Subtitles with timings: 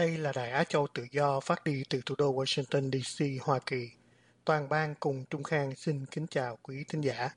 [0.00, 3.58] Đây là Đài Á Châu Tự Do phát đi từ thủ đô Washington DC, Hoa
[3.66, 3.90] Kỳ.
[4.44, 7.30] Toàn ban cùng Trung Khang xin kính chào quý thính giả.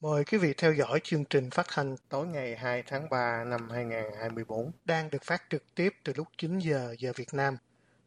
[0.00, 3.70] Mời quý vị theo dõi chương trình phát hành tối ngày 2 tháng 3 năm
[3.70, 7.56] 2024 đang được phát trực tiếp từ lúc 9 giờ giờ Việt Nam.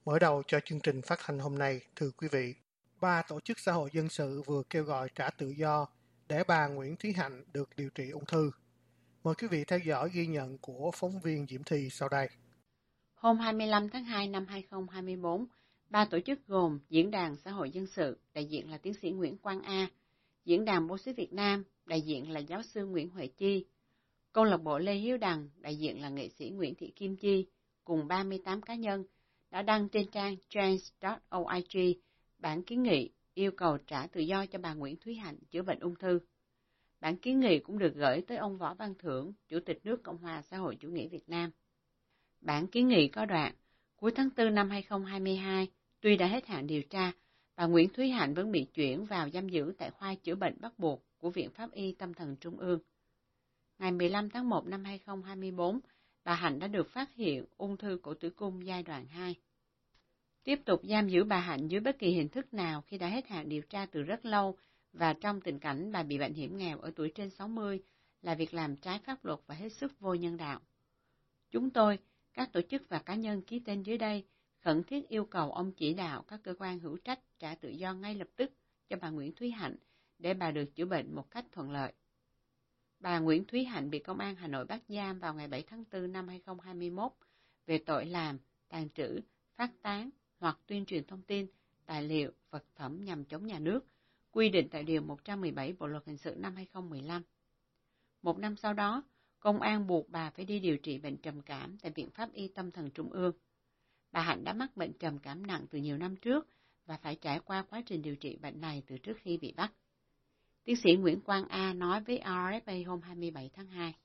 [0.10, 2.56] Mở đầu cho chương trình phát hành hôm nay, thưa quý vị,
[3.02, 5.88] ba tổ chức xã hội dân sự vừa kêu gọi trả tự do
[6.30, 8.52] để bà Nguyễn Thúy Hạnh được điều trị ung thư.
[9.24, 12.30] Mời quý vị theo dõi ghi nhận của phóng viên Diễm Thi sau đây.
[13.14, 15.46] Hôm 25 tháng 2 năm 2024,
[15.90, 19.12] ba tổ chức gồm Diễn đàn Xã hội Dân sự, đại diện là tiến sĩ
[19.12, 19.88] Nguyễn Quang A,
[20.46, 23.66] Diễn đàn Bố Xí Việt Nam, đại diện là giáo sư Nguyễn Huệ Chi,
[24.34, 27.48] Câu lạc bộ Lê Hiếu Đằng, đại diện là nghệ sĩ Nguyễn Thị Kim Chi,
[27.84, 29.06] cùng 38 cá nhân
[29.52, 31.78] đã đăng trên trang trans.org
[32.40, 35.80] bản kiến nghị yêu cầu trả tự do cho bà Nguyễn Thúy Hạnh chữa bệnh
[35.80, 36.20] ung thư.
[37.02, 40.18] Bản kiến nghị cũng được gửi tới ông Võ Văn Thưởng, Chủ tịch nước Cộng
[40.18, 41.52] hòa xã hội chủ nghĩa Việt Nam.
[42.42, 43.54] Bản kiến nghị có đoạn,
[43.96, 45.68] cuối tháng 4 năm 2022,
[46.02, 47.12] tuy đã hết hạn điều tra,
[47.56, 50.80] bà Nguyễn Thúy Hạnh vẫn bị chuyển vào giam giữ tại khoa chữa bệnh bắt
[50.80, 52.80] buộc của Viện Pháp y Tâm thần Trung ương.
[53.80, 55.80] Ngày 15 tháng 1 năm 2024,
[56.30, 59.36] bà Hạnh đã được phát hiện ung thư cổ tử cung giai đoạn 2.
[60.44, 63.28] Tiếp tục giam giữ bà Hạnh dưới bất kỳ hình thức nào khi đã hết
[63.28, 64.58] hạn điều tra từ rất lâu
[64.94, 67.84] và trong tình cảnh bà bị bệnh hiểm nghèo ở tuổi trên 60
[68.22, 70.60] là việc làm trái pháp luật và hết sức vô nhân đạo.
[71.52, 72.00] Chúng tôi,
[72.34, 74.26] các tổ chức và cá nhân ký tên dưới đây,
[74.62, 77.94] khẩn thiết yêu cầu ông chỉ đạo các cơ quan hữu trách trả tự do
[77.94, 78.52] ngay lập tức
[78.90, 79.76] cho bà Nguyễn Thúy Hạnh
[80.20, 81.94] để bà được chữa bệnh một cách thuận lợi.
[83.00, 85.84] Bà Nguyễn Thúy Hạnh bị Công an Hà Nội bắt giam vào ngày 7 tháng
[85.92, 87.12] 4 năm 2021
[87.66, 88.38] về tội làm,
[88.70, 89.20] tàn trữ,
[89.56, 91.48] phát tán hoặc tuyên truyền thông tin,
[91.86, 93.86] tài liệu, vật phẩm nhằm chống nhà nước,
[94.32, 97.24] quy định tại Điều 117 Bộ Luật Hình sự năm 2015.
[98.22, 99.04] Một năm sau đó,
[99.40, 102.48] công an buộc bà phải đi điều trị bệnh trầm cảm tại Viện Pháp Y
[102.48, 103.34] Tâm thần Trung ương.
[104.12, 106.48] Bà Hạnh đã mắc bệnh trầm cảm nặng từ nhiều năm trước
[106.86, 109.74] và phải trải qua quá trình điều trị bệnh này từ trước khi bị bắt.
[110.66, 113.96] Tiến sĩ Nguyễn Quang A nói với RFA hôm 27 tháng 2.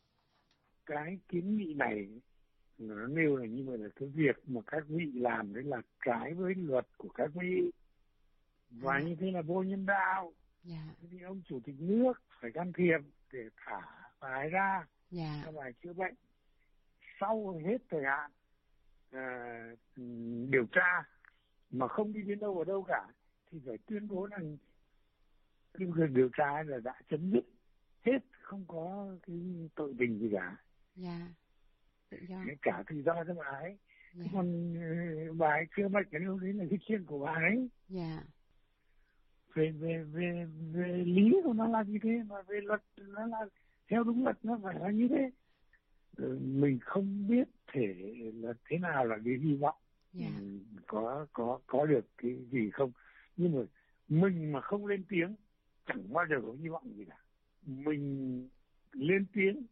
[0.87, 2.09] Cái kiến nghị này
[2.79, 6.35] nó nêu là như vậy là cái việc mà các vị làm đấy là trái
[6.35, 7.71] với luật của các vị
[8.71, 9.01] và à.
[9.01, 10.33] như thế là vô nhân đạo
[10.69, 10.81] yeah.
[10.87, 11.09] Dạ.
[11.11, 12.99] thì ông chủ tịch nước phải can thiệp
[13.33, 13.81] để thả
[14.21, 14.87] bà ấy ra yeah.
[15.11, 15.43] Dạ.
[15.45, 16.15] cho bà chữa bệnh
[17.21, 18.31] sau hết thời hạn
[19.11, 19.59] à,
[20.51, 21.05] điều tra
[21.71, 23.07] mà không đi đến đâu ở đâu cả
[23.51, 24.57] thì phải tuyên bố rằng
[25.79, 27.45] cái việc điều tra là đã chấm dứt
[28.03, 29.37] hết không có cái
[29.75, 30.57] tội tình gì cả.
[31.03, 31.23] Yeah
[32.29, 32.45] dạ.
[32.63, 33.79] cả tự do cho bà ấy.
[34.15, 34.25] Dạ.
[34.33, 37.69] còn ờ, bà ấy chưa bệnh cái điều đấy là cái chuyện của bà ấy.
[37.89, 38.23] Dạ.
[39.55, 43.47] Về về về về lý của nó là như thế mà về luật nó là
[43.89, 45.31] theo đúng luật nó phải là như thế.
[46.17, 47.95] Ừ, mình không biết thể
[48.35, 49.77] là thế nào là cái hy vọng.
[50.21, 50.33] Yeah.
[50.87, 52.93] có có có được cái gì không.
[53.37, 53.61] Nhưng mà
[54.09, 55.35] mình mà không lên tiếng
[55.87, 57.17] chẳng bao giờ có hy vọng gì cả
[57.63, 58.49] mình
[58.93, 59.67] lên tiếng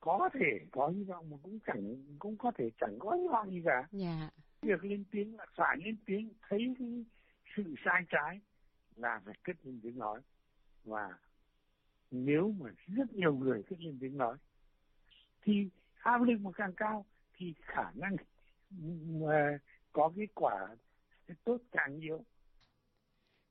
[0.00, 3.50] có thể có hy vọng mà cũng chẳng cũng có thể chẳng có hy vọng
[3.50, 3.88] gì cả yeah.
[3.92, 4.30] Dạ.
[4.62, 7.04] việc lên tiếng là phải lên tiếng thấy cái
[7.56, 8.40] sự sai trái
[8.96, 10.20] là phải kết lên tiếng nói
[10.84, 11.18] và
[12.10, 14.36] nếu mà rất nhiều người kết lên tiếng nói
[15.42, 17.06] thì áp lực mà càng cao
[17.36, 18.16] thì khả năng
[19.20, 19.58] mà
[19.92, 20.76] có kết quả
[21.44, 22.24] tốt càng nhiều.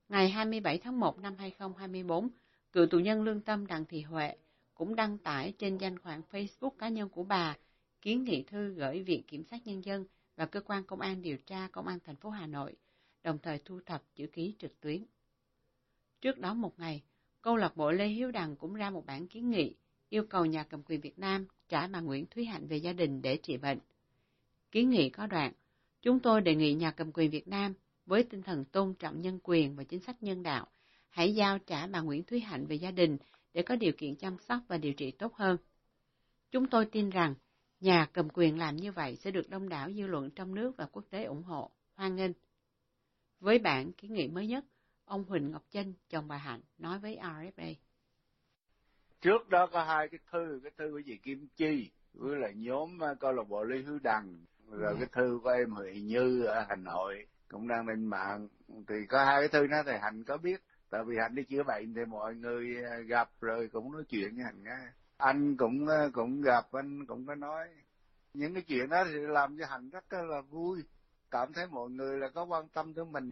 [0.10, 2.30] Ngày 27 tháng 1 năm 2024,
[2.72, 4.36] cựu tù nhân lương tâm Đặng Thị Huệ
[4.74, 7.58] cũng đăng tải trên danh khoản Facebook cá nhân của bà
[8.02, 10.06] kiến nghị thư gửi Viện Kiểm sát Nhân dân
[10.36, 12.76] và Cơ quan Công an điều tra Công an thành phố Hà Nội,
[13.24, 15.06] đồng thời thu thập chữ ký trực tuyến.
[16.22, 17.02] Trước đó một ngày,
[17.42, 19.76] câu lạc bộ Lê Hiếu Đằng cũng ra một bản kiến nghị
[20.10, 23.22] yêu cầu nhà cầm quyền Việt Nam trả bà Nguyễn Thúy Hạnh về gia đình
[23.22, 23.80] để trị bệnh.
[24.72, 25.54] Kiến nghị có đoạn,
[26.02, 27.74] chúng tôi đề nghị nhà cầm quyền Việt Nam
[28.06, 30.68] với tinh thần tôn trọng nhân quyền và chính sách nhân đạo,
[31.10, 33.18] hãy giao trả bà Nguyễn Thúy Hạnh về gia đình
[33.54, 35.58] để có điều kiện chăm sóc và điều trị tốt hơn.
[36.52, 37.36] Chúng tôi tin rằng,
[37.84, 40.86] Nhà cầm quyền làm như vậy sẽ được đông đảo dư luận trong nước và
[40.92, 42.32] quốc tế ủng hộ, hoan nghênh.
[43.40, 44.66] Với bản kiến nghị mới nhất,
[45.06, 47.74] ông Huỳnh Ngọc Chinh, chồng bà Hạnh, nói với RFA.
[49.22, 53.04] Trước đó có hai cái thư, cái thư của dì Kim Chi, với lại nhóm
[53.04, 56.66] à, câu lạc bộ Lý Hữu Đằng, rồi cái thư của em Huệ Như ở
[56.70, 58.48] Hà Nội cũng đang lên mạng.
[58.88, 61.64] Thì có hai cái thư đó thì Hạnh có biết, tại vì Hạnh đi chữa
[61.64, 64.92] bệnh thì mọi người à, gặp rồi cũng nói chuyện với Hạnh nghe.
[65.18, 67.68] Anh cũng à, cũng gặp, anh cũng có nói.
[68.34, 70.84] Những cái chuyện đó thì làm cho Hạnh rất là vui,
[71.32, 73.32] cảm thấy mọi người là có quan tâm tới mình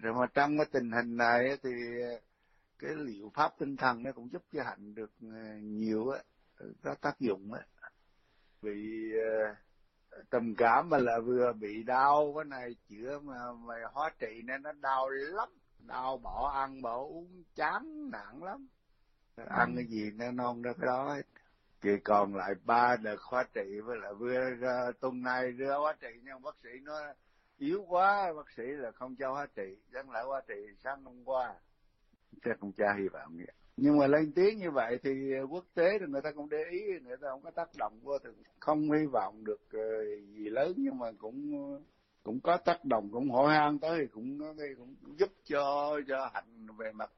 [0.00, 1.70] rồi mà trong cái tình hình này thì
[2.02, 2.12] à,
[2.78, 5.10] cái liệu pháp tinh thần nó cũng giúp cho hạnh được
[5.62, 6.18] nhiều á
[6.82, 7.60] có tác dụng á
[8.62, 9.56] vì uh,
[10.30, 14.62] trầm cảm mà là vừa bị đau cái này chữa mà mà hóa trị nên
[14.62, 15.48] nó đau lắm.
[15.78, 18.68] Đau bỏ ăn bỏ uống chán nặng lắm.
[19.48, 21.16] Ăn cái gì nó non ra cái đó
[21.80, 25.96] thì còn lại ba đợt hóa trị với lại vừa uh, tuần này đưa hóa
[26.00, 27.00] trị nhưng bác sĩ nó
[27.58, 29.76] yếu quá bác sĩ là không cho hóa trị.
[29.92, 31.54] Dẫn lại hóa trị sáng hôm qua?
[32.44, 35.10] Chắc không cha hy vọng vậy nhưng mà lên tiếng như vậy thì
[35.40, 38.00] ờ, quốc tế thì người ta cũng để ý người ta không có tác động
[38.02, 38.30] vô thì
[38.60, 40.04] không hy vọng được ờ,
[40.34, 41.52] gì lớn nhưng mà cũng
[42.22, 44.38] cũng có tác động cũng hỏi han tới thì cũng
[44.76, 47.10] cũng giúp cho cho hạnh về mặt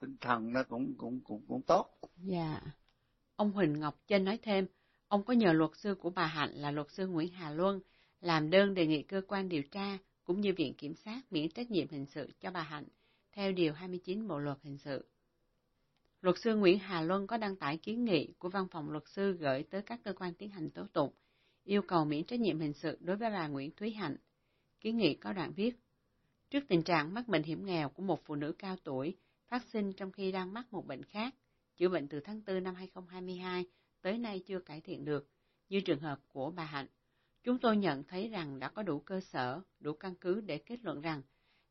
[0.00, 1.86] tinh thần nó cũng cũng cũng cũng tốt.
[2.16, 2.60] Dạ.
[3.36, 4.66] Ông Huỳnh Ngọc Trinh nói thêm,
[5.08, 7.80] ông có nhờ luật sư của bà Hạnh là luật sư Nguyễn Hà Luân
[8.20, 11.70] làm đơn đề nghị cơ quan điều tra cũng như Viện Kiểm sát miễn trách
[11.70, 12.84] nhiệm hình sự cho bà Hạnh
[13.32, 15.04] theo Điều 29 Bộ Luật Hình sự.
[16.22, 19.32] Luật sư Nguyễn Hà Luân có đăng tải kiến nghị của văn phòng luật sư
[19.32, 21.12] gửi tới các cơ quan tiến hành tố tụng,
[21.64, 24.16] yêu cầu miễn trách nhiệm hình sự đối với bà Nguyễn Thúy Hạnh.
[24.80, 25.76] Kiến nghị có đoạn viết,
[26.50, 29.16] trước tình trạng mắc bệnh hiểm nghèo của một phụ nữ cao tuổi
[29.48, 31.34] phát sinh trong khi đang mắc một bệnh khác,
[31.76, 33.66] chữa bệnh từ tháng 4 năm 2022
[34.02, 35.28] tới nay chưa cải thiện được,
[35.68, 36.86] như trường hợp của bà Hạnh.
[37.42, 40.84] Chúng tôi nhận thấy rằng đã có đủ cơ sở, đủ căn cứ để kết
[40.84, 41.22] luận rằng,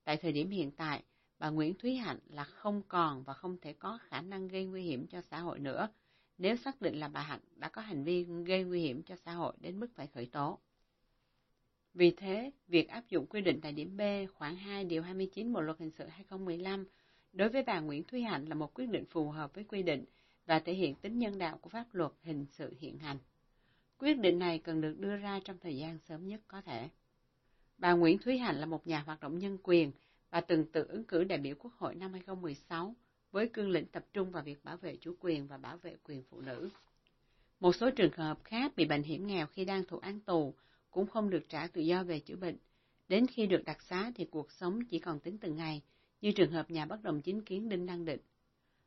[0.03, 1.03] tại thời điểm hiện tại,
[1.41, 4.83] bà Nguyễn Thúy Hạnh là không còn và không thể có khả năng gây nguy
[4.83, 5.89] hiểm cho xã hội nữa,
[6.37, 9.33] nếu xác định là bà Hạnh đã có hành vi gây nguy hiểm cho xã
[9.33, 10.59] hội đến mức phải khởi tố.
[11.93, 14.01] Vì thế, việc áp dụng quy định tại điểm B
[14.33, 16.85] khoảng 2 điều 29 Bộ luật hình sự 2015
[17.33, 20.05] đối với bà Nguyễn Thúy Hạnh là một quyết định phù hợp với quy định
[20.45, 23.17] và thể hiện tính nhân đạo của pháp luật hình sự hiện hành.
[23.97, 26.89] Quyết định này cần được đưa ra trong thời gian sớm nhất có thể.
[27.77, 29.91] Bà Nguyễn Thúy Hạnh là một nhà hoạt động nhân quyền
[30.31, 32.95] và từng tự ứng cử đại biểu Quốc hội năm 2016
[33.31, 36.23] với cương lĩnh tập trung vào việc bảo vệ chủ quyền và bảo vệ quyền
[36.23, 36.69] phụ nữ.
[37.59, 40.53] Một số trường hợp khác bị bệnh hiểm nghèo khi đang thụ án tù
[40.91, 42.57] cũng không được trả tự do về chữa bệnh.
[43.07, 45.81] Đến khi được đặc xá thì cuộc sống chỉ còn tính từng ngày,
[46.21, 48.19] như trường hợp nhà bất đồng chính kiến Đinh Đăng Định.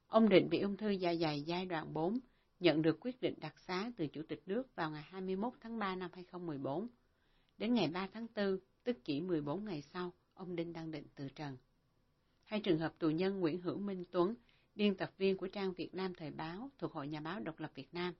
[0.06, 2.18] Ông Định bị ung thư dạ dày giai đoạn 4,
[2.60, 5.96] nhận được quyết định đặc xá từ Chủ tịch nước vào ngày 21 tháng 3
[5.96, 6.88] năm 2014.
[7.58, 11.28] Đến ngày 3 tháng 4, tức chỉ 14 ngày sau, ông Đinh Đăng Định từ
[11.28, 11.56] trần.
[12.44, 14.34] Hay trường hợp tù nhân Nguyễn Hữu Minh Tuấn,
[14.74, 17.72] biên tập viên của trang Việt Nam Thời báo thuộc Hội Nhà báo Độc lập
[17.74, 18.14] Việt Nam.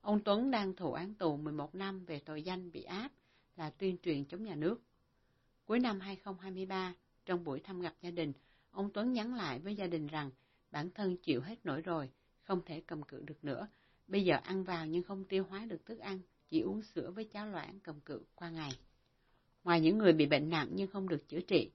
[0.00, 3.12] Ông Tuấn đang thụ án tù 11 năm về tội danh bị áp
[3.56, 4.80] là tuyên truyền chống nhà nước.
[5.64, 6.94] Cuối năm 2023,
[7.26, 8.32] trong buổi thăm gặp gia đình,
[8.70, 10.30] ông Tuấn nhắn lại với gia đình rằng
[10.70, 12.10] bản thân chịu hết nổi rồi,
[12.42, 13.68] không thể cầm cự được nữa.
[14.06, 17.24] Bây giờ ăn vào nhưng không tiêu hóa được thức ăn, chỉ uống sữa với
[17.24, 18.72] cháo loãng cầm cự qua ngày.
[19.68, 21.70] Ngoài những người bị bệnh nặng nhưng không được chữa trị,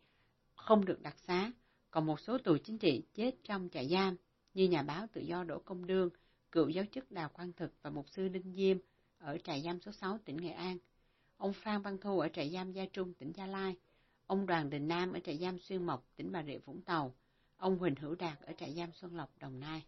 [0.55, 1.51] không được đặc xá,
[1.91, 4.15] còn một số tù chính trị chết trong trại giam,
[4.53, 6.09] như nhà báo tự do Đỗ Công Đương,
[6.51, 8.77] cựu giáo chức Đào Quang Thực và mục sư Đinh Diêm
[9.17, 10.77] ở trại giam số 6 tỉnh Nghệ An,
[11.37, 13.75] ông Phan Văn Thu ở trại giam Gia Trung tỉnh Gia Lai,
[14.27, 17.15] ông Đoàn Đình Nam ở trại giam Xuyên Mộc tỉnh Bà Rịa Vũng Tàu,
[17.57, 19.83] ông Huỳnh Hữu Đạt ở trại giam Xuân Lộc Đồng Nai.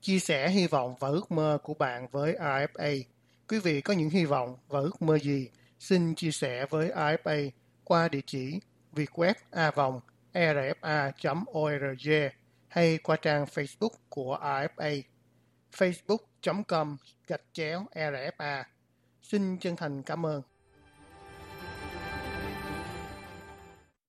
[0.00, 3.02] Chia sẻ hy vọng và ước mơ của bạn với IFA.
[3.48, 5.48] Quý vị có những hy vọng và ước mơ gì?
[5.78, 7.50] Xin chia sẻ với IFA
[7.84, 8.60] qua địa chỉ
[8.92, 10.00] vietweb a vòng
[10.32, 12.10] e rfa.org
[12.68, 15.02] hay qua trang Facebook của IFA
[15.76, 18.64] facebook.com gạch chéo e RFA.
[19.22, 20.42] Xin chân thành cảm ơn.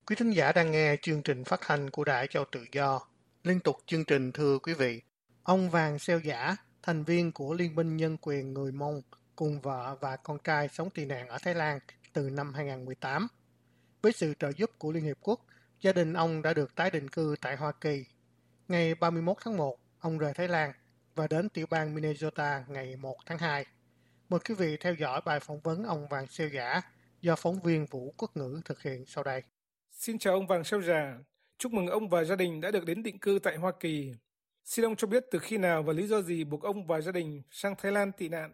[0.06, 3.00] Quý thính giả đang nghe chương trình phát thanh của Đài Châu Tự Do.
[3.44, 5.02] Liên tục chương trình thưa quý vị,
[5.44, 9.02] ông Vàng Xeo Giả, thành viên của Liên minh Nhân quyền Người Mông,
[9.36, 11.80] cùng vợ và con trai sống tị nạn ở Thái Lan
[12.14, 13.28] từ năm 2018.
[14.02, 15.46] Với sự trợ giúp của Liên Hiệp Quốc,
[15.82, 18.06] gia đình ông đã được tái định cư tại Hoa Kỳ.
[18.68, 20.72] Ngày 31 tháng 1, ông rời Thái Lan
[21.16, 23.66] và đến tiểu bang Minnesota ngày 1 tháng 2.
[24.30, 26.82] Mời quý vị theo dõi bài phỏng vấn ông Vàng Xeo Giả
[27.22, 29.44] do phóng viên Vũ Quốc Ngữ thực hiện sau đây.
[29.92, 31.18] Xin chào ông Vàng Xeo Giả.
[31.58, 34.14] Chúc mừng ông và gia đình đã được đến định cư tại Hoa Kỳ.
[34.65, 37.12] Xin ông cho biết từ khi nào và lý do gì buộc ông và gia
[37.12, 38.51] đình sang Thái Lan tị nạn?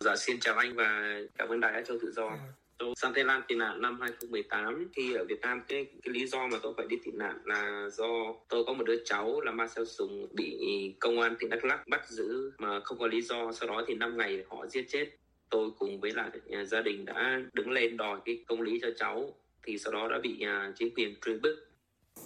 [0.00, 2.28] Dạ xin chào anh và cảm ơn Đài Á Châu Tự Do.
[2.28, 2.38] À.
[2.78, 6.26] Tôi sang Thái Lan tị nạn năm 2018 khi ở Việt Nam cái cái lý
[6.26, 8.06] do mà tôi phải đi tị nạn là do
[8.48, 10.58] tôi có một đứa cháu là Marcel Sùng bị
[11.00, 13.94] công an tỉnh Đắk Lắk bắt giữ mà không có lý do sau đó thì
[13.94, 15.06] 5 ngày họ giết chết
[15.50, 16.30] tôi cùng với lại
[16.66, 20.18] gia đình đã đứng lên đòi cái công lý cho cháu thì sau đó đã
[20.22, 21.68] bị uh, chính quyền truy bức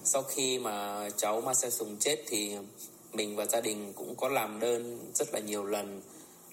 [0.02, 2.50] sau khi mà cháu Marcel Sùng chết thì
[3.18, 6.02] mình và gia đình cũng có làm đơn rất là nhiều lần.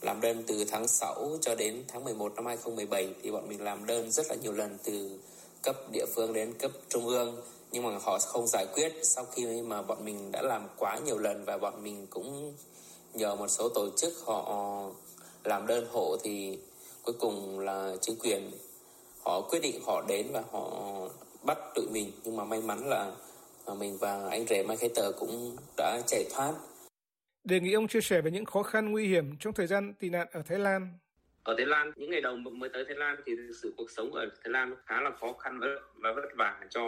[0.01, 3.85] Làm đơn từ tháng 6 cho đến tháng 11 năm 2017 thì bọn mình làm
[3.85, 5.19] đơn rất là nhiều lần từ
[5.61, 7.41] cấp địa phương đến cấp trung ương.
[7.71, 8.93] Nhưng mà họ không giải quyết.
[9.03, 12.53] Sau khi mà bọn mình đã làm quá nhiều lần và bọn mình cũng
[13.13, 14.83] nhờ một số tổ chức họ
[15.43, 16.57] làm đơn hộ thì
[17.03, 18.51] cuối cùng là chính quyền
[19.23, 20.69] họ quyết định họ đến và họ
[21.43, 22.11] bắt tụi mình.
[22.23, 23.11] Nhưng mà may mắn là
[23.73, 26.53] mình và anh rể Khai Tờ cũng đã chạy thoát
[27.45, 30.09] Đề nghị ông chia sẻ về những khó khăn nguy hiểm trong thời gian tị
[30.09, 30.93] nạn ở Thái Lan.
[31.43, 33.31] Ở Thái Lan, những ngày đầu mới tới Thái Lan thì
[33.61, 35.59] sự cuộc sống ở Thái Lan khá là khó khăn
[35.95, 36.81] và vất vả cho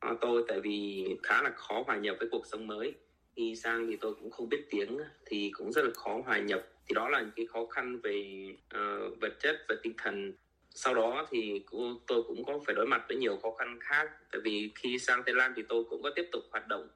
[0.00, 2.94] ờ, tôi tại vì khá là khó hòa nhập với cuộc sống mới.
[3.36, 6.62] Khi sang thì tôi cũng không biết tiếng thì cũng rất là khó hòa nhập.
[6.88, 10.32] Thì đó là những cái khó khăn về uh, vật chất và tinh thần
[10.80, 11.62] sau đó thì
[12.06, 14.10] tôi cũng có phải đối mặt với nhiều khó khăn khác.
[14.32, 16.88] Tại vì khi sang Thái Lan thì tôi cũng có tiếp tục hoạt động.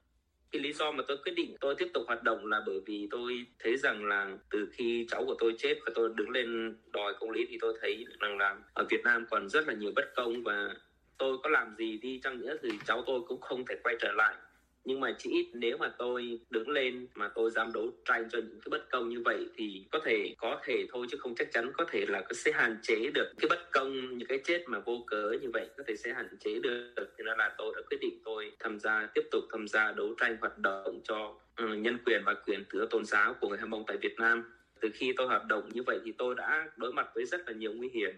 [0.51, 3.07] Cái lý do mà tôi quyết định tôi tiếp tục hoạt động là bởi vì
[3.11, 7.13] tôi thấy rằng là từ khi cháu của tôi chết và tôi đứng lên đòi
[7.19, 10.15] công lý thì tôi thấy rằng là ở Việt Nam còn rất là nhiều bất
[10.15, 10.75] công và
[11.17, 14.11] tôi có làm gì đi chăng nữa thì cháu tôi cũng không thể quay trở
[14.11, 14.35] lại
[14.85, 18.39] nhưng mà chỉ ít nếu mà tôi đứng lên mà tôi dám đấu tranh cho
[18.39, 21.51] những cái bất công như vậy thì có thể có thể thôi chứ không chắc
[21.51, 24.79] chắn có thể là sẽ hạn chế được cái bất công, những cái chết mà
[24.79, 26.93] vô cớ như vậy có thể sẽ hạn chế được.
[27.17, 30.15] Thì nên là tôi đã quyết định tôi tham gia, tiếp tục tham gia đấu
[30.19, 33.69] tranh hoạt động cho ừ, nhân quyền và quyền tự tôn giáo của người Hâm
[33.69, 34.43] Mông tại Việt Nam.
[34.81, 37.53] Từ khi tôi hoạt động như vậy thì tôi đã đối mặt với rất là
[37.53, 38.11] nhiều nguy hiểm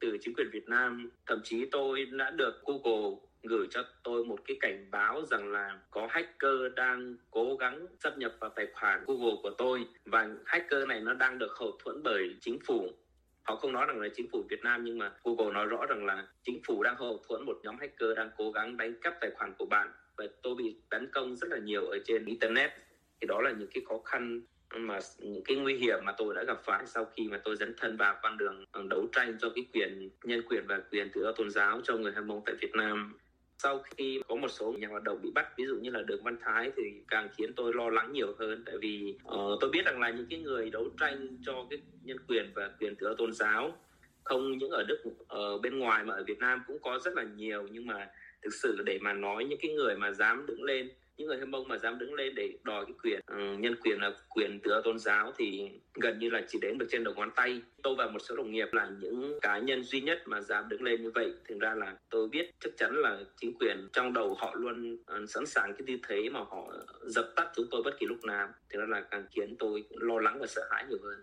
[0.00, 1.10] từ chính quyền Việt Nam.
[1.26, 5.78] Thậm chí tôi đã được Google gửi cho tôi một cái cảnh báo rằng là
[5.90, 10.86] có hacker đang cố gắng xâm nhập vào tài khoản Google của tôi và hacker
[10.88, 12.88] này nó đang được hậu thuẫn bởi chính phủ.
[13.42, 16.06] Họ không nói rằng là chính phủ Việt Nam nhưng mà Google nói rõ rằng
[16.06, 19.30] là chính phủ đang hậu thuẫn, một nhóm hacker đang cố gắng đánh cắp tài
[19.30, 22.70] khoản của bạn và tôi bị tấn công rất là nhiều ở trên internet.
[23.20, 24.40] Thì đó là những cái khó khăn
[24.74, 27.74] mà những cái nguy hiểm mà tôi đã gặp phải sau khi mà tôi dấn
[27.76, 31.22] thân vào con đường ờ, đấu tranh cho cái quyền nhân quyền và quyền tự
[31.22, 33.18] do tôn giáo cho người Hâm Mông tại Việt Nam
[33.62, 36.22] sau khi có một số nhà hoạt động bị bắt ví dụ như là đường
[36.22, 38.62] văn thái thì càng khiến tôi lo lắng nhiều hơn.
[38.66, 42.16] Tại vì uh, tôi biết rằng là những cái người đấu tranh cho cái nhân
[42.28, 43.76] quyền và quyền tự do tôn giáo
[44.24, 47.22] không những ở đức ở bên ngoài mà ở việt nam cũng có rất là
[47.22, 47.68] nhiều.
[47.70, 48.08] Nhưng mà
[48.42, 50.90] thực sự để mà nói những cái người mà dám đứng lên
[51.20, 54.00] những người hâm mông mà dám đứng lên để đòi cái quyền uh, nhân quyền
[54.00, 57.14] là quyền tự do tôn giáo thì gần như là chỉ đến được trên đầu
[57.14, 57.62] ngón tay.
[57.82, 60.82] Tôi và một số đồng nghiệp là những cá nhân duy nhất mà dám đứng
[60.82, 61.34] lên như vậy.
[61.48, 65.28] Thực ra là tôi biết chắc chắn là chính quyền trong đầu họ luôn uh,
[65.28, 66.72] sẵn sàng cái tư thế mà họ
[67.02, 68.48] dập tắt chúng tôi bất kỳ lúc nào.
[68.70, 71.18] Thì đó là càng khiến tôi lo lắng và sợ hãi nhiều hơn.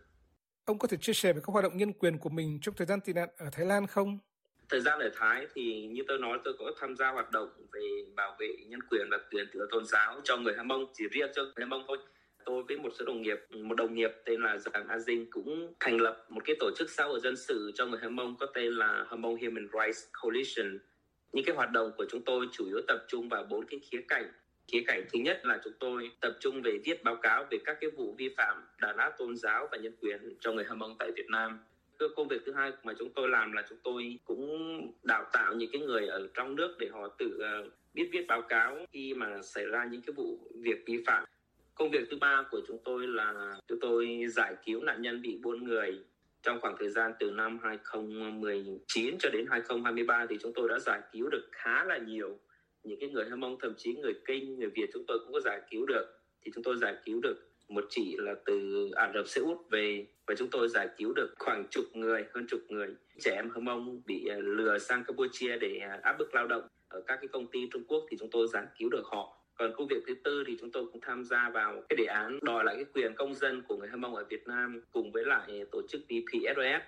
[0.66, 2.88] Ông có thể chia sẻ về các hoạt động nhân quyền của mình trong thời
[2.88, 4.20] gian tị nạn ở Thái Lan không?
[4.70, 8.06] Thời gian ở Thái thì như tôi nói, tôi có tham gia hoạt động về
[8.16, 11.30] bảo vệ nhân quyền và quyền tự tôn giáo cho người Hâm Mông, chỉ riêng
[11.36, 11.98] cho người Hâm Mông thôi.
[12.46, 15.74] Tôi với một số đồng nghiệp, một đồng nghiệp tên là Giàng A Dinh cũng
[15.80, 18.46] thành lập một cái tổ chức xã hội dân sự cho người Hâm Mông có
[18.46, 20.80] tên là Hâm Mông Human Rights Coalition.
[21.34, 24.02] Những cái hoạt động của chúng tôi chủ yếu tập trung vào bốn cái khía
[24.08, 24.32] cạnh.
[24.72, 27.78] Khía cạnh thứ nhất là chúng tôi tập trung về viết báo cáo về các
[27.82, 30.96] cái vụ vi phạm đàn áp tôn giáo và nhân quyền cho người Hâm Mông
[31.00, 31.60] tại Việt Nam
[32.00, 34.48] cái công việc thứ hai mà chúng tôi làm là chúng tôi cũng
[35.04, 38.42] đào tạo những cái người ở trong nước để họ tự ờ, biết viết báo
[38.42, 41.26] cáo khi mà xảy ra những cái vụ việc vi phạm.
[41.76, 45.40] Công việc thứ ba của chúng tôi là chúng tôi giải cứu nạn nhân bị
[45.42, 46.00] buôn người.
[46.44, 51.02] Trong khoảng thời gian từ năm 2019 cho đến 2023 thì chúng tôi đã giải
[51.12, 52.40] cứu được khá là nhiều
[52.84, 55.40] những cái người Hâm Mông thậm chí người Kinh, người Việt chúng tôi cũng có
[55.40, 56.06] giải cứu được.
[56.42, 60.06] Thì chúng tôi giải cứu được một chị là từ Ả Rập Xê Út về
[60.28, 62.88] và chúng tôi giải cứu được khoảng chục người, hơn chục người.
[63.20, 66.68] Trẻ em Hơ Mông bị à, lừa sang Campuchia để à, áp bức lao động.
[66.90, 69.38] Ở các cái công ty Trung Quốc thì chúng tôi giải cứu được họ.
[69.58, 72.40] Còn công việc thứ tư thì chúng tôi cũng tham gia vào cái đề án
[72.42, 75.26] đòi lại cái quyền công dân của người Hơ Mông ở Việt Nam cùng với
[75.26, 76.82] lại tổ chức DPSOS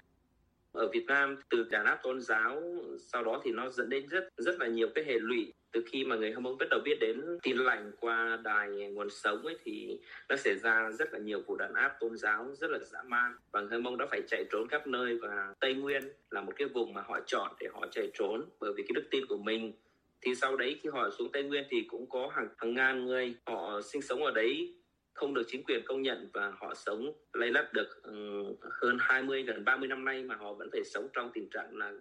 [0.72, 2.62] ở Việt Nam từ đàn áp tôn giáo
[3.00, 6.06] sau đó thì nó dẫn đến rất rất là nhiều cái hệ lụy từ khi
[6.06, 9.58] mà người hâm mộ bắt đầu biết đến tin lành qua đài nguồn sống ấy
[9.64, 10.00] thì
[10.30, 13.36] đã xảy ra rất là nhiều vụ đàn áp tôn giáo rất là dã man.
[13.52, 16.52] Và người hâm mông đã phải chạy trốn khắp nơi và tây nguyên là một
[16.56, 19.38] cái vùng mà họ chọn để họ chạy trốn bởi vì cái đức tin của
[19.38, 19.74] mình.
[20.22, 23.36] Thì sau đấy khi họ xuống Tây Nguyên thì cũng có hàng, hàng ngàn người
[23.46, 24.76] họ sinh sống ở đấy
[25.14, 29.44] không được chính quyền công nhận và họ sống lây lắt được ừ, hơn 20
[29.44, 31.94] gần 30 năm nay mà họ vẫn phải sống trong tình trạng là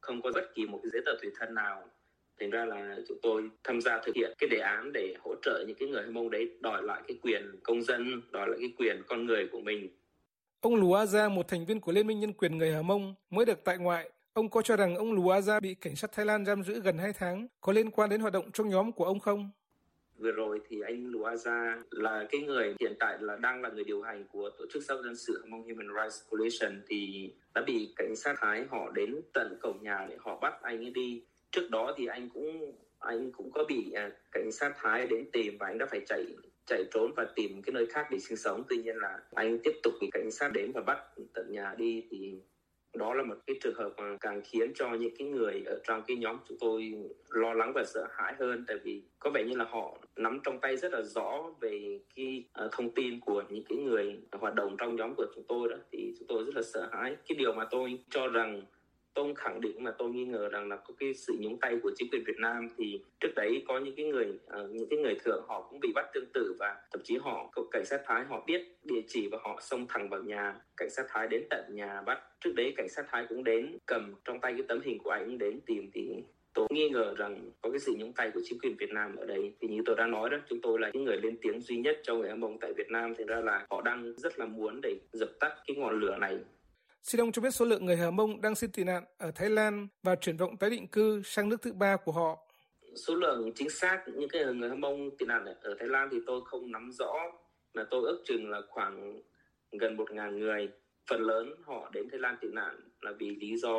[0.00, 1.90] không có bất kỳ một cái giấy tờ tùy thân nào
[2.40, 5.64] thành ra là chúng tôi tham gia thực hiện cái đề án để hỗ trợ
[5.66, 9.02] những cái người Hmông đấy đòi lại cái quyền công dân đòi lại cái quyền
[9.06, 9.88] con người của mình
[10.64, 13.14] Ông Lù A Gia, một thành viên của Liên minh Nhân quyền người Hờ Mông,
[13.30, 14.10] mới được tại ngoại.
[14.32, 16.80] Ông có cho rằng ông Lù A Gia bị cảnh sát Thái Lan giam giữ
[16.80, 19.50] gần 2 tháng có liên quan đến hoạt động trong nhóm của ông không?
[20.18, 23.68] Vừa rồi thì anh Lù A Gia là cái người hiện tại là đang là
[23.68, 27.30] người điều hành của tổ chức xã hội dân sự Hmong Human Rights Coalition thì
[27.54, 30.90] đã bị cảnh sát Thái họ đến tận cổng nhà để họ bắt anh ấy
[30.90, 31.22] đi.
[31.54, 35.56] Trước đó thì anh cũng anh cũng có bị à, cảnh sát Thái đến tìm
[35.58, 36.26] và anh đã phải chạy
[36.66, 38.62] chạy trốn và tìm cái nơi khác để sinh sống.
[38.68, 40.98] Tuy nhiên là anh tiếp tục bị cảnh sát đến và bắt
[41.34, 42.04] tận nhà đi.
[42.10, 42.34] Thì
[42.94, 46.02] đó là một cái trường hợp mà càng khiến cho những cái người ở trong
[46.06, 46.94] cái nhóm chúng tôi
[47.28, 48.64] lo lắng và sợ hãi hơn.
[48.68, 52.44] Tại vì có vẻ như là họ nắm trong tay rất là rõ về cái
[52.64, 55.76] uh, thông tin của những cái người hoạt động trong nhóm của chúng tôi đó.
[55.92, 57.16] Thì chúng tôi rất là sợ hãi.
[57.28, 58.62] Cái điều mà tôi cho rằng
[59.14, 61.90] tôi khẳng định mà tôi nghi ngờ rằng là có cái sự nhúng tay của
[61.96, 65.14] chính quyền Việt Nam thì trước đấy có những cái người uh, những cái người
[65.24, 68.44] thượng họ cũng bị bắt tương tự và thậm chí họ cảnh sát Thái họ
[68.46, 70.54] biết địa chỉ và họ xông thẳng vào nhà.
[70.76, 72.18] Cảnh sát Thái đến tận nhà bắt.
[72.40, 75.38] Trước đấy cảnh sát Thái cũng đến cầm trong tay cái tấm hình của anh
[75.38, 76.22] đến tìm thì
[76.54, 79.26] tôi nghi ngờ rằng có cái sự nhúng tay của chính quyền Việt Nam ở
[79.26, 81.76] đây thì như tôi đã nói đó chúng tôi là những người lên tiếng duy
[81.76, 83.14] nhất cho người hâm mộ tại Việt Nam.
[83.18, 86.38] Thì ra là họ đang rất là muốn để dập tắt cái ngọn lửa này.
[87.04, 89.50] Xin ông cho biết số lượng người Hờ Mông đang xin tị nạn ở Thái
[89.50, 92.38] Lan và chuyển vọng tái định cư sang nước thứ ba của họ.
[93.06, 96.18] Số lượng chính xác những cái người Hờ Mông tị nạn ở Thái Lan thì
[96.26, 97.12] tôi không nắm rõ,
[97.74, 99.22] mà tôi ước chừng là khoảng
[99.80, 100.68] gần một ngàn người.
[101.10, 103.74] Phần lớn họ đến Thái Lan tị nạn là vì lý do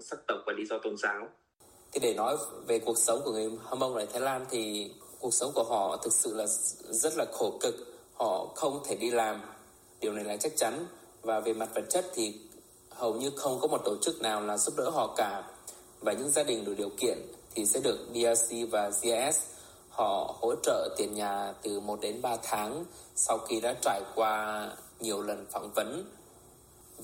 [0.00, 1.28] sắc tộc và lý do tôn giáo.
[1.92, 2.36] Thì để nói
[2.68, 4.90] về cuộc sống của người Hâm Mông ở Thái Lan thì
[5.20, 6.46] cuộc sống của họ thực sự là
[6.90, 7.74] rất là khổ cực.
[8.14, 9.40] Họ không thể đi làm,
[10.00, 10.72] điều này là chắc chắn.
[11.22, 12.34] Và về mặt vật chất thì
[12.96, 15.42] hầu như không có một tổ chức nào là giúp đỡ họ cả
[16.00, 17.18] và những gia đình đủ điều kiện
[17.54, 19.38] thì sẽ được BRC và GIS
[19.90, 24.68] họ hỗ trợ tiền nhà từ 1 đến 3 tháng sau khi đã trải qua
[25.00, 26.04] nhiều lần phỏng vấn.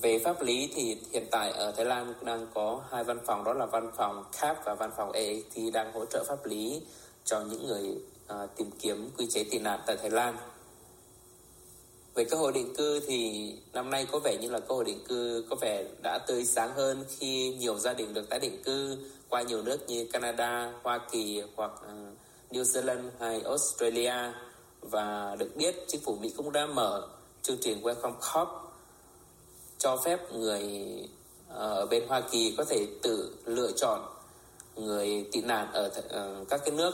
[0.01, 3.53] Về pháp lý thì hiện tại ở Thái Lan đang có hai văn phòng đó
[3.53, 6.81] là văn phòng CAP và văn phòng AAT đang hỗ trợ pháp lý
[7.25, 7.97] cho những người
[8.33, 10.37] uh, tìm kiếm quy chế tị nạn tại Thái Lan.
[12.15, 15.03] Về cơ hội định cư thì năm nay có vẻ như là cơ hội định
[15.07, 18.97] cư có vẻ đã tươi sáng hơn khi nhiều gia đình được tái định cư
[19.29, 21.93] qua nhiều nước như Canada, Hoa Kỳ hoặc ờ,
[22.51, 24.13] New Zealand hay Australia.
[24.81, 27.07] Và được biết chính phủ Mỹ cũng đã mở
[27.41, 28.49] chương trình Welcome Corp
[29.77, 30.83] cho phép người
[31.47, 34.01] ờ, ở bên Hoa Kỳ có thể tự lựa chọn
[34.75, 36.93] người tị nạn ở ờ, các cái nước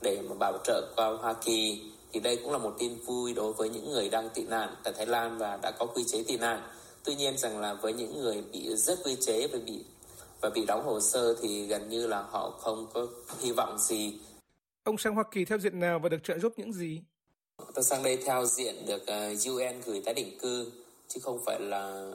[0.00, 3.52] để mà bảo trợ qua Hoa Kỳ thì đây cũng là một tin vui đối
[3.52, 6.36] với những người đang tị nạn tại Thái Lan và đã có quy chế tị
[6.36, 6.62] nạn.
[7.04, 9.84] Tuy nhiên rằng là với những người bị rất quy chế và bị
[10.40, 13.06] và bị đóng hồ sơ thì gần như là họ không có
[13.40, 14.12] hy vọng gì.
[14.84, 17.00] Ông sang Hoa Kỳ theo diện nào và được trợ giúp những gì?
[17.74, 20.72] Tôi sang đây theo diện được ờ, UN gửi tái định cư
[21.08, 22.10] chứ không phải là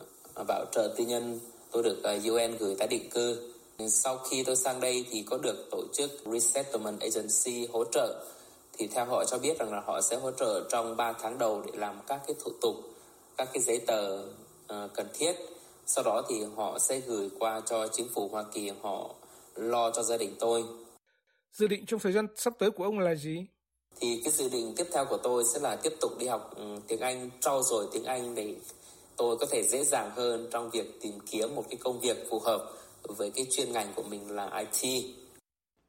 [0.48, 1.40] bảo trợ tư nhân.
[1.72, 3.54] Tôi được ờ, UN gửi tái định cư.
[3.90, 8.26] Sau khi tôi sang đây thì có được tổ chức Resettlement Agency hỗ trợ
[8.78, 11.64] thì theo họ cho biết rằng là họ sẽ hỗ trợ trong 3 tháng đầu
[11.66, 12.76] để làm các cái thủ tục,
[13.38, 15.34] các cái giấy tờ uh, cần thiết.
[15.86, 19.10] Sau đó thì họ sẽ gửi qua cho chính phủ Hoa Kỳ họ
[19.56, 20.64] lo cho gia đình tôi.
[21.54, 23.46] Dự định trong thời gian sắp tới của ông là gì?
[24.00, 26.82] Thì cái dự định tiếp theo của tôi sẽ là tiếp tục đi học um,
[26.88, 28.56] tiếng Anh, trau dồi tiếng Anh để
[29.18, 32.40] tôi có thể dễ dàng hơn trong việc tìm kiếm một cái công việc phù
[32.40, 35.06] hợp với cái chuyên ngành của mình là IT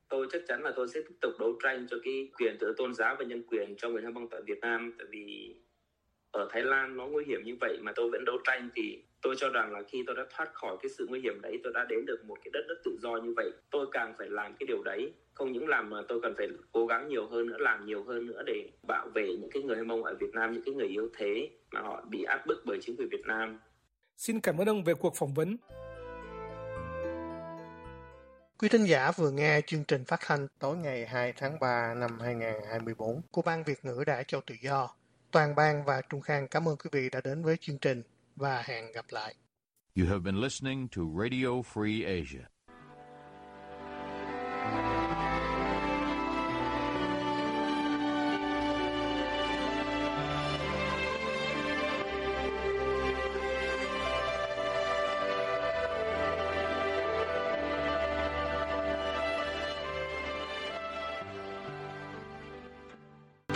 [0.09, 2.95] tôi chắc chắn là tôi sẽ tiếp tục đấu tranh cho cái quyền tự tôn
[2.95, 4.95] giáo và nhân quyền cho người Hâm Mông tại Việt Nam.
[4.99, 5.55] Tại vì
[6.31, 9.35] ở Thái Lan nó nguy hiểm như vậy mà tôi vẫn đấu tranh thì tôi
[9.39, 11.87] cho rằng là khi tôi đã thoát khỏi cái sự nguy hiểm đấy, tôi đã
[11.89, 14.67] đến được một cái đất nước tự do như vậy, tôi càng phải làm cái
[14.67, 15.13] điều đấy.
[15.35, 18.27] Không những làm mà tôi cần phải cố gắng nhiều hơn nữa, làm nhiều hơn
[18.27, 20.89] nữa để bảo vệ những cái người Hâm Mông ở Việt Nam, những cái người
[20.89, 23.59] yếu thế mà họ bị áp bức bởi chính quyền Việt Nam.
[24.17, 25.57] Xin cảm ơn ông về cuộc phỏng vấn.
[28.61, 32.21] Quý thính giả vừa nghe chương trình phát thanh tối ngày 2 tháng 3 năm
[32.21, 34.89] 2024 của Ban Việt ngữ Đại Châu Tự Do.
[35.31, 38.03] Toàn ban và Trung Khang cảm ơn quý vị đã đến với chương trình
[38.37, 39.35] và hẹn gặp lại.
[39.97, 42.45] You have been listening to Radio Free Asia.